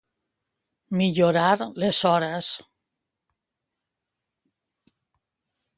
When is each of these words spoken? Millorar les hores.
Millorar 1.01 1.51
les 1.83 1.99
hores. 2.13 2.49